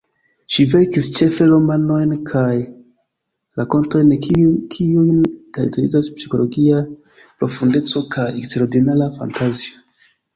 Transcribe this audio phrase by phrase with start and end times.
[0.53, 2.53] Ŝi verkis ĉefe romanojn kaj
[3.59, 5.19] rakontojn, kiujn
[5.57, 6.79] karakterizas psikologia
[7.43, 9.85] profundeco kaj eksterordinara fantazio.